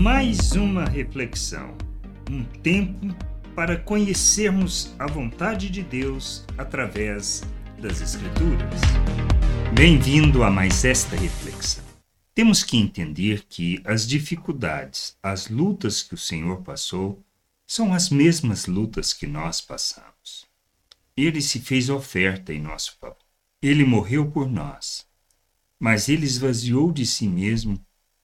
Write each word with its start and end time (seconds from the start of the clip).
Mais 0.00 0.52
uma 0.52 0.86
reflexão, 0.86 1.76
um 2.30 2.42
tempo 2.42 3.14
para 3.54 3.76
conhecermos 3.76 4.94
a 4.98 5.06
vontade 5.06 5.68
de 5.68 5.82
Deus 5.82 6.42
através 6.56 7.42
das 7.78 8.00
Escrituras. 8.00 8.80
Bem-vindo 9.74 10.42
a 10.42 10.50
mais 10.50 10.86
esta 10.86 11.14
reflexão. 11.16 11.84
Temos 12.34 12.64
que 12.64 12.78
entender 12.78 13.44
que 13.46 13.82
as 13.84 14.08
dificuldades, 14.08 15.18
as 15.22 15.50
lutas 15.50 16.02
que 16.02 16.14
o 16.14 16.18
Senhor 16.18 16.62
passou, 16.62 17.22
são 17.66 17.92
as 17.92 18.08
mesmas 18.08 18.64
lutas 18.64 19.12
que 19.12 19.26
nós 19.26 19.60
passamos. 19.60 20.46
Ele 21.14 21.42
se 21.42 21.60
fez 21.60 21.90
oferta 21.90 22.54
em 22.54 22.58
nosso 22.58 22.96
favor. 22.98 23.18
Ele 23.60 23.84
morreu 23.84 24.30
por 24.30 24.50
nós. 24.50 25.06
Mas 25.78 26.08
ele 26.08 26.24
esvaziou 26.24 26.90
de 26.90 27.04
si 27.04 27.28
mesmo 27.28 27.78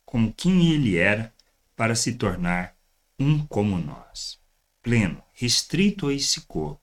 como 0.06 0.32
quem 0.32 0.72
ele 0.72 0.96
era 0.96 1.35
para 1.76 1.94
se 1.94 2.14
tornar 2.14 2.74
um 3.18 3.46
como 3.46 3.78
nós, 3.78 4.38
pleno, 4.82 5.22
restrito 5.34 6.08
a 6.08 6.14
esse 6.14 6.40
corpo, 6.42 6.80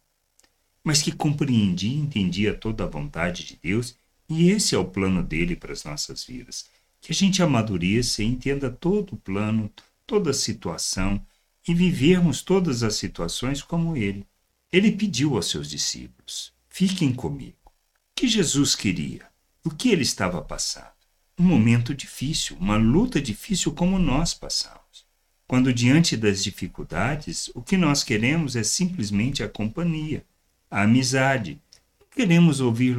mas 0.83 1.01
que 1.01 1.11
compreendia 1.11 1.91
e 1.91 1.99
entendia 1.99 2.53
toda 2.53 2.83
a 2.83 2.87
vontade 2.87 3.43
de 3.43 3.59
Deus, 3.61 3.97
e 4.29 4.49
esse 4.49 4.75
é 4.75 4.77
o 4.77 4.85
plano 4.85 5.23
dele 5.23 5.55
para 5.55 5.73
as 5.73 5.83
nossas 5.83 6.23
vidas. 6.23 6.65
Que 7.01 7.11
a 7.11 7.15
gente 7.15 7.41
amadureça 7.41 8.23
e 8.23 8.25
entenda 8.25 8.69
todo 8.69 9.13
o 9.13 9.17
plano, 9.17 9.71
toda 10.05 10.31
a 10.31 10.33
situação 10.33 11.25
e 11.67 11.73
vivermos 11.73 12.41
todas 12.41 12.83
as 12.83 12.95
situações 12.95 13.61
como 13.61 13.97
ele. 13.97 14.25
Ele 14.71 14.91
pediu 14.91 15.35
aos 15.35 15.49
seus 15.49 15.69
discípulos: 15.69 16.53
Fiquem 16.69 17.13
comigo. 17.13 17.57
O 17.65 17.71
que 18.15 18.27
Jesus 18.27 18.75
queria? 18.75 19.27
O 19.63 19.69
que 19.69 19.89
ele 19.89 20.03
estava 20.03 20.41
passando? 20.41 20.91
Um 21.37 21.43
momento 21.43 21.93
difícil, 21.93 22.57
uma 22.59 22.77
luta 22.77 23.21
difícil 23.21 23.73
como 23.73 23.97
nós 23.97 24.33
passamos. 24.33 24.82
Quando 25.53 25.71
diante 25.71 26.17
das 26.17 26.43
dificuldades, 26.43 27.51
o 27.53 27.61
que 27.61 27.77
nós 27.77 28.03
queremos 28.03 28.55
é 28.55 28.63
simplesmente 28.63 29.43
a 29.43 29.47
companhia, 29.47 30.25
a 30.67 30.81
amizade. 30.81 31.61
Não 31.99 32.07
queremos 32.09 32.59
ouvir 32.59 32.97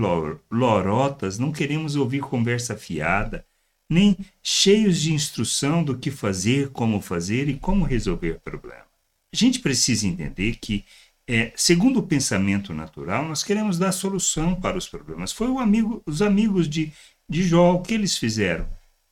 lorotas, 0.48 1.36
não 1.36 1.50
queremos 1.50 1.96
ouvir 1.96 2.20
conversa 2.20 2.76
fiada, 2.76 3.44
nem 3.90 4.16
cheios 4.40 5.00
de 5.00 5.12
instrução 5.12 5.82
do 5.82 5.98
que 5.98 6.12
fazer, 6.12 6.68
como 6.68 7.00
fazer 7.00 7.48
e 7.48 7.54
como 7.54 7.84
resolver 7.84 8.36
o 8.36 8.40
problema. 8.40 8.86
A 9.32 9.36
gente 9.36 9.58
precisa 9.58 10.06
entender 10.06 10.54
que, 10.60 10.84
é, 11.26 11.52
segundo 11.56 11.98
o 11.98 12.06
pensamento 12.06 12.72
natural, 12.72 13.24
nós 13.24 13.42
queremos 13.42 13.78
dar 13.78 13.90
solução 13.90 14.54
para 14.54 14.78
os 14.78 14.88
problemas. 14.88 15.32
Foi 15.32 15.48
amigo, 15.60 16.00
os 16.06 16.22
amigos 16.22 16.68
de, 16.68 16.92
de 17.28 17.42
Jó 17.42 17.72
o 17.72 17.82
que 17.82 17.94
eles 17.94 18.16
fizeram? 18.16 18.64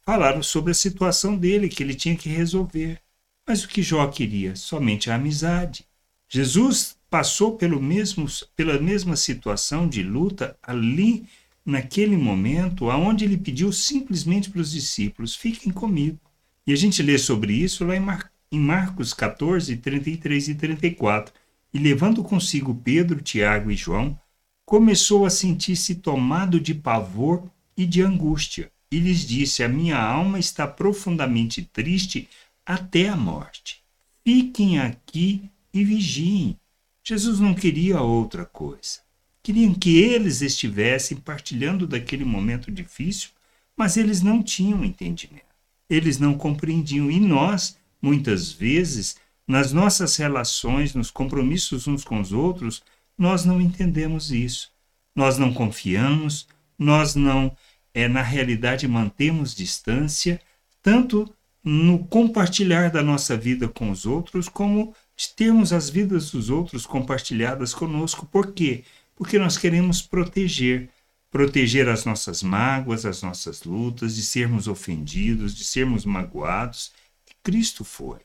Falaram 0.07 0.45
sobre 0.45 0.71
a 0.71 0.75
situação 0.75 1.37
dele, 1.37 1.69
que 1.69 1.83
ele 1.83 1.97
tinha 1.97 2.17
que 2.17 2.29
resolver. 2.29 3.02
Mas 3.47 3.65
o 3.65 3.69
que 3.69 3.83
Jó 3.83 4.07
queria? 4.07 4.55
Somente 4.55 5.11
a 5.11 5.17
amizade. 5.17 5.85
Jesus 6.29 6.97
passou 7.11 7.57
pelo 7.57 7.81
mesmo, 7.81 8.27
pela 8.57 8.79
mesma 8.79 9.17
situação 9.17 9.89
de 9.89 10.03
luta 10.03 10.57
ali, 10.63 11.27
naquele 11.65 12.17
momento, 12.17 12.91
aonde 12.91 13.25
ele 13.25 13.37
pediu 13.37 13.73
simplesmente 13.73 14.51
para 14.51 14.61
os 14.61 14.73
discípulos: 14.73 15.35
fiquem 15.35 15.73
comigo. 15.73 16.19
E 16.67 16.73
a 16.73 16.77
gente 16.77 17.03
lê 17.03 17.19
sobre 17.19 17.53
isso 17.53 17.85
lá 17.85 17.97
em, 17.97 18.01
Mar 18.01 18.31
em 18.51 18.61
Marcos 18.61 19.13
14, 19.13 19.77
33 19.77 20.49
e 20.49 20.55
34. 20.55 21.35
E 21.75 21.79
levando 21.79 22.23
consigo 22.23 22.75
Pedro, 22.75 23.21
Tiago 23.21 23.71
e 23.71 23.77
João, 23.77 24.19
começou 24.65 25.27
a 25.27 25.31
sentir-se 25.31 25.97
tomado 25.97 26.61
de 26.61 26.75
pavor 26.75 27.51
e 27.77 27.85
de 27.85 28.03
angústia. 28.03 28.71
E 28.91 28.99
lhes 28.99 29.27
disse: 29.27 29.63
A 29.63 29.69
minha 29.69 29.99
alma 29.99 30.39
está 30.39 30.67
profundamente 30.67 31.63
triste 31.63 32.29
até 32.65 33.09
a 33.09 33.17
morte. 33.17 33.83
Fiquem 34.25 34.79
aqui 34.79 35.51
e 35.73 35.85
vigiem. 35.85 36.59
Jesus 37.03 37.41
não 37.41 37.55
queria 37.55 38.01
outra 38.01 38.45
coisa. 38.45 39.01
Queriam 39.43 39.75
que 39.75 39.99
eles 39.99 40.41
estivessem 40.41 41.17
partilhando 41.17 41.87
daquele 41.87 42.25
momento 42.25 42.71
difícil, 42.71 43.31
mas 43.77 43.97
eles 43.97 44.23
não 44.23 44.43
tinham 44.43 44.85
entendimento. 44.85 45.43
Eles 45.91 46.19
não 46.19 46.35
compreendiam. 46.35 47.11
E 47.11 47.19
nós, 47.19 47.77
muitas 48.01 48.53
vezes, 48.53 49.17
nas 49.47 49.73
nossas 49.73 50.17
relações, 50.17 50.95
nos 50.95 51.11
compromissos 51.11 51.89
uns 51.89 52.05
com 52.05 52.21
os 52.21 52.33
outros, 52.33 52.83
nós 53.19 53.45
não 53.45 53.61
entendemos 53.61 54.31
isso. 54.31 54.71
Nós 55.15 55.37
não 55.37 55.53
confiamos, 55.53 56.47
nós 56.79 57.17
não, 57.17 57.55
é, 57.93 58.07
na 58.07 58.23
realidade, 58.23 58.87
mantemos 58.87 59.55
distância, 59.55 60.41
tanto 60.81 61.29
no 61.65 62.05
compartilhar 62.07 62.91
da 62.91 63.03
nossa 63.03 63.37
vida 63.37 63.69
com 63.69 63.91
os 63.91 64.05
outros, 64.05 64.49
como 64.49 64.95
termos 65.37 65.73
as 65.73 65.89
vidas 65.89 66.31
dos 66.31 66.51
outros 66.51 66.85
compartilhadas 66.87 67.73
conosco. 67.73 68.27
Por 68.27 68.53
quê? 68.53 68.85
Porque 69.15 69.39
nós 69.39 69.57
queremos 69.57 70.03
proteger, 70.03 70.89
proteger 71.31 71.89
as 71.89 72.05
nossas 72.05 72.43
mágoas, 72.43 73.07
as 73.07 73.23
nossas 73.23 73.63
lutas, 73.63 74.17
de 74.17 74.23
sermos 74.23 74.67
ofendidos, 74.67 75.55
de 75.55 75.65
sermos 75.65 76.05
magoados. 76.05 76.93
E 77.31 77.35
Cristo 77.43 77.85
foi 77.85 78.19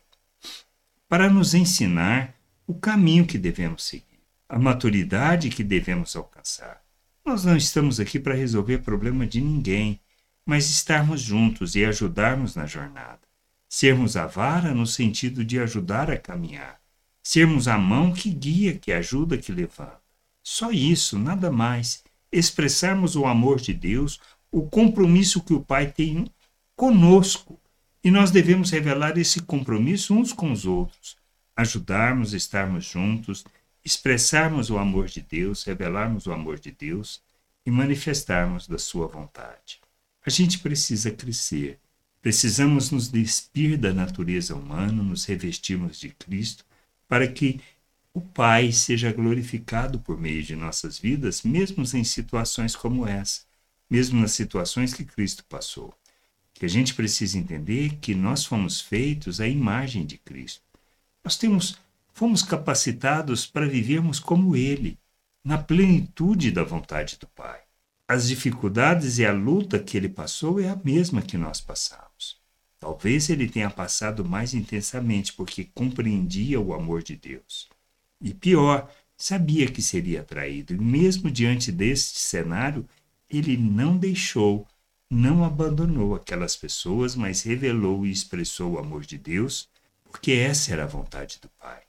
para 1.07 1.29
nos 1.29 1.53
ensinar 1.53 2.35
o 2.65 2.73
caminho 2.73 3.25
que 3.25 3.37
devemos 3.37 3.83
seguir, 3.83 4.19
a 4.49 4.59
maturidade 4.59 5.49
que 5.49 5.63
devemos 5.63 6.15
alcançar. 6.15 6.81
Nós 7.25 7.45
não 7.45 7.55
estamos 7.55 7.99
aqui 7.99 8.19
para 8.19 8.33
resolver 8.33 8.79
problema 8.79 9.25
de 9.25 9.39
ninguém, 9.39 10.01
mas 10.45 10.69
estarmos 10.69 11.21
juntos 11.21 11.75
e 11.75 11.85
ajudarmos 11.85 12.55
na 12.55 12.65
jornada. 12.65 13.26
Sermos 13.69 14.15
a 14.15 14.25
vara 14.25 14.73
no 14.73 14.87
sentido 14.87 15.43
de 15.43 15.59
ajudar 15.59 16.09
a 16.09 16.17
caminhar. 16.17 16.79
Sermos 17.21 17.67
a 17.67 17.77
mão 17.77 18.13
que 18.13 18.29
guia, 18.29 18.77
que 18.77 18.91
ajuda, 18.91 19.37
que 19.37 19.51
levanta. 19.51 20.01
Só 20.41 20.71
isso, 20.71 21.19
nada 21.19 21.51
mais. 21.51 22.03
Expressarmos 22.31 23.17
o 23.17 23.25
amor 23.25 23.59
de 23.59 23.73
Deus, 23.73 24.19
o 24.49 24.69
compromisso 24.69 25.43
que 25.43 25.53
o 25.53 25.61
Pai 25.61 25.91
tem 25.91 26.25
conosco. 26.75 27.59
E 28.01 28.09
nós 28.09 28.31
devemos 28.31 28.71
revelar 28.71 29.17
esse 29.17 29.41
compromisso 29.41 30.13
uns 30.13 30.31
com 30.31 30.51
os 30.53 30.65
outros. 30.65 31.17
Ajudarmos, 31.53 32.33
estarmos 32.33 32.85
juntos, 32.85 33.43
expressarmos 33.83 34.69
o 34.69 34.77
amor 34.77 35.07
de 35.07 35.21
Deus, 35.21 35.63
revelarmos 35.65 36.27
o 36.27 36.31
amor 36.31 36.59
de 36.59 36.71
Deus 36.71 37.21
e 37.65 37.71
manifestarmos 37.71 38.67
da 38.67 38.77
Sua 38.77 39.07
vontade. 39.07 39.81
A 40.25 40.29
gente 40.29 40.59
precisa 40.59 41.11
crescer 41.11 41.79
Precisamos 42.27 42.91
nos 42.91 43.07
despir 43.07 43.77
da 43.77 43.93
natureza 43.93 44.53
humana, 44.53 45.01
nos 45.01 45.23
revestirmos 45.23 45.97
de 45.97 46.09
Cristo, 46.09 46.65
para 47.07 47.25
que 47.25 47.61
o 48.13 48.19
Pai 48.19 48.73
seja 48.73 49.13
glorificado 49.13 49.97
por 50.01 50.19
meio 50.19 50.43
de 50.43 50.53
nossas 50.53 50.99
vidas, 50.99 51.43
mesmo 51.43 51.85
em 51.93 52.03
situações 52.03 52.75
como 52.75 53.07
essa, 53.07 53.43
mesmo 53.89 54.19
nas 54.19 54.33
situações 54.33 54.93
que 54.93 55.05
Cristo 55.05 55.45
passou. 55.45 55.97
Que 56.53 56.65
a 56.65 56.67
gente 56.67 56.93
precisa 56.93 57.37
entender 57.37 57.95
que 58.01 58.13
nós 58.13 58.43
fomos 58.43 58.81
feitos 58.81 59.39
à 59.39 59.47
imagem 59.47 60.05
de 60.05 60.17
Cristo. 60.17 60.61
Nós 61.23 61.37
temos 61.37 61.79
fomos 62.11 62.43
capacitados 62.43 63.45
para 63.45 63.65
vivermos 63.65 64.19
como 64.19 64.53
ele, 64.53 64.99
na 65.41 65.57
plenitude 65.57 66.51
da 66.51 66.65
vontade 66.65 67.17
do 67.17 67.27
Pai. 67.27 67.66
As 68.07 68.27
dificuldades 68.27 69.17
e 69.17 69.25
a 69.25 69.33
luta 69.33 69.77
que 69.77 69.97
ele 69.97 70.07
passou 70.07 70.61
é 70.61 70.69
a 70.69 70.79
mesma 70.81 71.21
que 71.21 71.37
nós 71.37 71.59
passamos. 71.59 72.37
Talvez 72.79 73.29
ele 73.29 73.49
tenha 73.49 73.69
passado 73.69 74.23
mais 74.23 74.53
intensamente 74.53 75.33
porque 75.33 75.65
compreendia 75.73 76.59
o 76.59 76.73
amor 76.73 77.03
de 77.03 77.17
Deus. 77.17 77.67
E 78.21 78.33
pior, 78.33 78.89
sabia 79.17 79.67
que 79.67 79.81
seria 79.81 80.23
traído, 80.23 80.73
e 80.73 80.77
mesmo 80.77 81.29
diante 81.29 81.71
deste 81.71 82.19
cenário, 82.19 82.87
ele 83.29 83.57
não 83.57 83.97
deixou, 83.97 84.65
não 85.09 85.43
abandonou 85.43 86.15
aquelas 86.15 86.55
pessoas, 86.55 87.13
mas 87.13 87.41
revelou 87.41 88.05
e 88.05 88.11
expressou 88.11 88.73
o 88.73 88.79
amor 88.79 89.05
de 89.05 89.17
Deus, 89.17 89.67
porque 90.05 90.31
essa 90.31 90.71
era 90.71 90.83
a 90.83 90.87
vontade 90.87 91.39
do 91.41 91.49
Pai. 91.59 91.81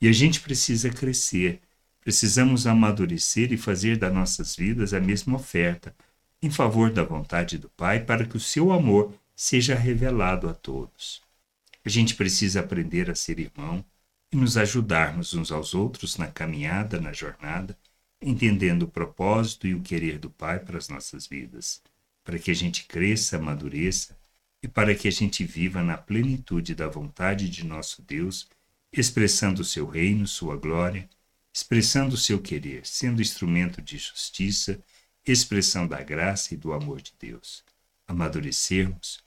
E 0.00 0.08
a 0.08 0.12
gente 0.12 0.40
precisa 0.40 0.90
crescer, 0.90 1.60
precisamos 2.08 2.66
amadurecer 2.66 3.52
e 3.52 3.58
fazer 3.58 3.98
das 3.98 4.10
nossas 4.10 4.56
vidas 4.56 4.94
a 4.94 4.98
mesma 4.98 5.36
oferta, 5.36 5.94
em 6.40 6.48
favor 6.48 6.90
da 6.90 7.04
vontade 7.04 7.58
do 7.58 7.68
Pai, 7.68 8.02
para 8.02 8.24
que 8.24 8.34
o 8.34 8.40
seu 8.40 8.72
amor 8.72 9.12
seja 9.36 9.74
revelado 9.74 10.48
a 10.48 10.54
todos. 10.54 11.20
A 11.84 11.88
gente 11.90 12.14
precisa 12.14 12.60
aprender 12.60 13.10
a 13.10 13.14
ser 13.14 13.38
irmão 13.38 13.84
e 14.32 14.38
nos 14.38 14.56
ajudarmos 14.56 15.34
uns 15.34 15.52
aos 15.52 15.74
outros 15.74 16.16
na 16.16 16.26
caminhada, 16.26 16.98
na 16.98 17.12
jornada, 17.12 17.76
entendendo 18.22 18.84
o 18.84 18.88
propósito 18.88 19.66
e 19.66 19.74
o 19.74 19.82
querer 19.82 20.18
do 20.18 20.30
Pai 20.30 20.58
para 20.60 20.78
as 20.78 20.88
nossas 20.88 21.26
vidas, 21.26 21.82
para 22.24 22.38
que 22.38 22.50
a 22.50 22.54
gente 22.54 22.86
cresça, 22.86 23.36
amadureça 23.36 24.16
e 24.62 24.66
para 24.66 24.94
que 24.94 25.08
a 25.08 25.12
gente 25.12 25.44
viva 25.44 25.82
na 25.82 25.98
plenitude 25.98 26.74
da 26.74 26.88
vontade 26.88 27.50
de 27.50 27.66
nosso 27.66 28.00
Deus, 28.00 28.48
expressando 28.90 29.60
o 29.60 29.64
seu 29.64 29.86
reino, 29.86 30.26
sua 30.26 30.56
glória, 30.56 31.06
expressando 31.58 32.14
o 32.14 32.18
seu 32.18 32.40
querer, 32.40 32.86
sendo 32.86 33.20
instrumento 33.20 33.82
de 33.82 33.98
justiça, 33.98 34.80
expressão 35.26 35.88
da 35.88 36.00
graça 36.00 36.54
e 36.54 36.56
do 36.56 36.72
amor 36.72 37.02
de 37.02 37.12
Deus. 37.18 37.64
Amadurecermos 38.06 39.18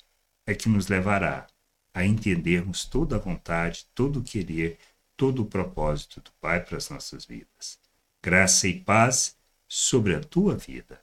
é 0.47 0.55
que 0.55 0.69
nos 0.69 0.87
levará 0.87 1.45
a 1.93 2.05
entendermos 2.05 2.85
toda 2.85 3.17
a 3.17 3.19
vontade, 3.19 3.85
todo 3.93 4.19
o 4.19 4.23
querer, 4.23 4.79
todo 5.17 5.41
o 5.41 5.45
propósito 5.45 6.21
do 6.21 6.31
Pai 6.39 6.63
para 6.63 6.77
as 6.77 6.89
nossas 6.89 7.25
vidas. 7.25 7.77
Graça 8.23 8.65
e 8.65 8.79
paz 8.79 9.35
sobre 9.67 10.15
a 10.15 10.21
tua 10.21 10.55
vida. 10.55 11.01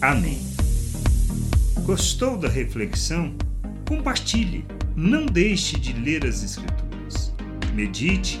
Amém. 0.00 0.40
Gostou 1.84 2.38
da 2.38 2.48
reflexão? 2.48 3.36
Compartilhe. 3.86 4.64
Não 4.96 5.26
deixe 5.26 5.78
de 5.78 5.92
ler 5.92 6.26
as 6.26 6.42
Escrituras. 6.42 7.30
Medite 7.74 8.40